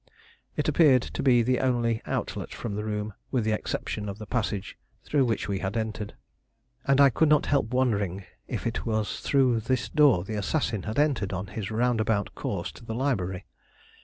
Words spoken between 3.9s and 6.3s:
of the passage through which we had entered,